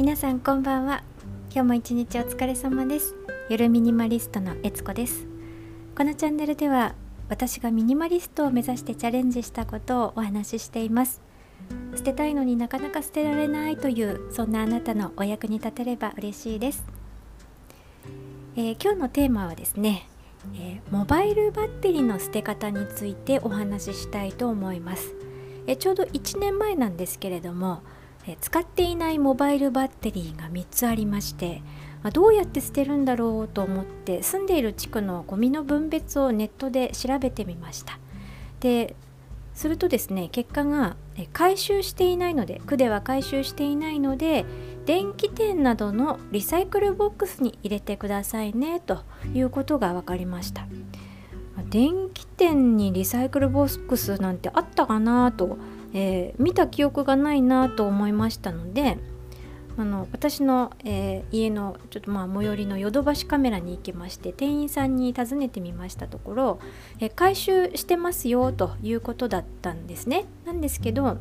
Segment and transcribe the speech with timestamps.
[0.00, 1.04] 皆さんこんばんは。
[1.52, 3.14] 今日も一日お疲れ様です。
[3.50, 5.26] ゆるミニマリストのえつこです。
[5.94, 6.94] このチャンネルでは
[7.28, 11.20] 私がミニマリストを目指してチャレンジしたことをお話ししています。
[11.94, 16.82] 捨てたいのになかなか捨てられないというそんなあなたのお役に立てれば嬉しいです、
[18.56, 20.08] えー、今日のテーマはですね、
[20.54, 25.14] えー、モバイルバッテリーの捨て方についてお話ししたいと思います、
[25.66, 27.82] えー、ちょうど1年前なんですけれども
[28.40, 31.62] 使っていないモバイルバッテリーが3つありまして
[32.12, 37.98] どうやって捨てるんだろうと思って住んでいる地区のゴミの分別をネットで調べてみました。
[38.60, 38.94] で
[39.54, 40.96] するとですね結果が
[41.32, 44.46] 回収していないので区では回収していないので
[44.86, 49.02] 電気店などのリサイクルボックスに入れてくださいねと
[49.34, 50.66] いうことが分かりました。
[51.68, 55.58] 電気店にリサイクルボックスなんてあったかなと
[55.92, 58.98] えー、見た記憶がないなと思いましたので
[59.76, 66.60] あの私の、えー、家のちょっとまあ最寄りのヨドバシカメラに行きまして店員さんに尋ねてみましたところ、
[66.98, 70.26] えー、回収してますよということだったんですね。
[70.44, 71.18] なんですけど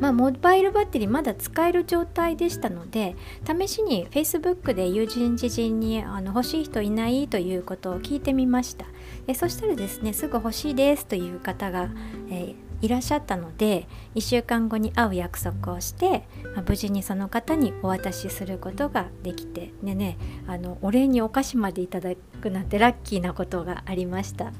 [0.00, 8.86] まあ、モバイルバッテリーまだ使える状態でしたので試しに Facebook で友人知人にあの欲しい人いないということを聞いてみました
[9.26, 11.88] えそしたらですねすぐ欲しいですという方が、
[12.30, 22.10] えーいらっしゃったので1週間後に会う約束をして、まあ、無事にその方にお渡しすることができてでねあのお礼にお菓子までいただ
[22.42, 24.52] くなんてラッキーなことがありました。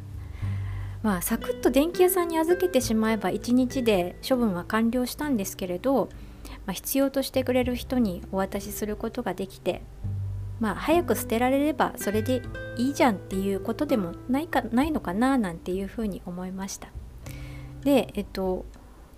[1.02, 6.08] まあ、サクッと電気屋さんに預けてしまえば1日で処分は完了したんですけれど、
[6.64, 9.82] まあ、必要としてくれる人にお渡しすることができて、
[10.60, 12.42] まあ、早く捨てられればそれで
[12.78, 16.92] いいじゃんっていうことでもないかないのかななんていうふうに思いました。
[17.84, 18.64] で、えっと、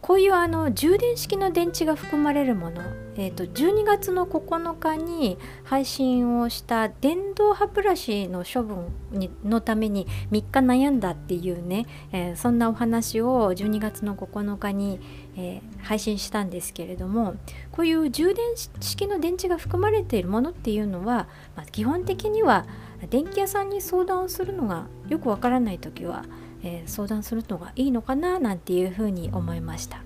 [0.04, 2.82] こういうあの充電式の電池が含まれるもの、
[3.16, 15.00] えーと、12月の9日に配信をした電動歯ブラシの処分にのために3日悩んだっていうね、えー、そんなお話を12月の9日に、
[15.38, 17.36] えー、配信したんですけれども
[17.72, 18.44] こういう充電
[18.80, 22.66] 式の電池が含まれているものっていうのは、まあ、基本的には
[23.08, 26.26] 電気屋さんに相談をするのがよくわからない時は
[26.64, 30.02] えー、相談するのがいいのかななんていうふうに思いました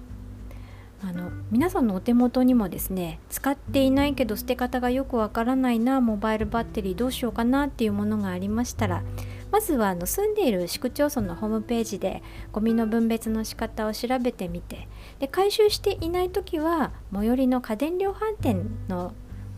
[1.01, 9.05] あの皆さんのお手元にもですね使っていないけど捨て方がよくわからないなモバイルバッテリーどうしようかなっていうものがありましたら
[9.53, 14.89] まずはあの住んでいる市区町村のホームページでゴミの分別の仕方を調べてみて
[15.21, 19.13] で回収していない時は最寄りの家電量販店の、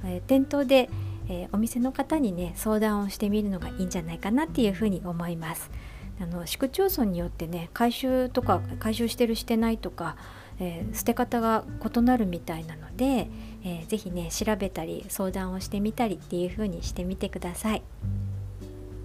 [0.05, 0.91] えー、店頭で、
[1.29, 5.71] えー、お店の方にね相談をしてみるのがいいんじゃないかなっていうふうに思います。
[6.21, 10.17] あの市区町村によってね回収とか回収してるしてないとか、
[10.59, 11.65] えー、捨て方が
[11.97, 13.31] 異なるみたいなので、
[13.65, 17.83] えー、ぜひね調べたり相談をしてみたりっていう風にしてみてください。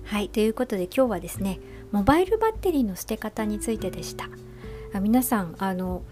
[0.03, 1.59] はいということで今日はですね
[1.91, 4.29] モバイルバッテリーの捨て方についてでした。
[4.93, 6.03] あ皆さんあの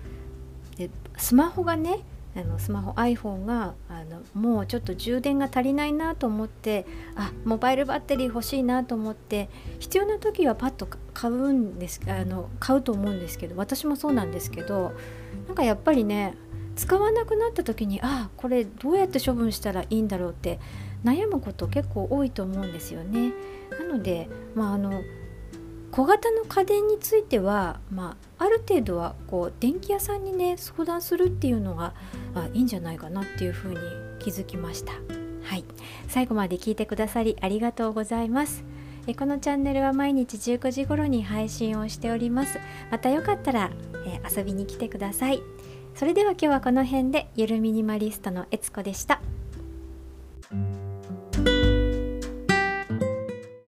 [1.18, 2.00] スマホがね
[2.36, 6.86] あのスマホ iPhone があのもうちょっと充電が足りないなと思って
[7.16, 9.50] あモバイルバッテリー欲しいなと思って
[9.80, 14.94] 必要な時はパッと買うんですあの買うと思うんですけど私もそうなんですけど
[15.48, 16.36] なんかやっぱりね
[16.76, 20.60] 使わなくなった時にあこれどうやって処分したらいいんだろうって
[21.04, 23.34] 悩むこと結構多いと思うんですよね。
[23.72, 25.02] なので、まあ、あの
[25.94, 31.94] 小型の家電については、まあ、ある程度はこう電気屋さんにね相談するっていうのが
[32.34, 33.78] あいいんじゃないかなっていうふうに
[34.18, 34.94] 気づきました。
[35.44, 35.64] はい、
[36.08, 38.64] 最後まで聞いてくださりありがとうございます。
[39.06, 42.58] えこのチャンネルは毎日19時頃に配信をしております。
[42.90, 43.70] またよかったら、
[44.08, 45.44] え遊びに来てください。
[45.94, 49.22] それでは今日はこの辺でゆるミニマリストのえつこでした。